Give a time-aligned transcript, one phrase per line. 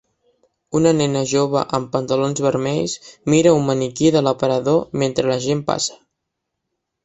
[0.77, 2.97] Una nena jove amb pantalons vermells
[3.35, 6.03] mira un maniquí de l'aparador mentre la gent passa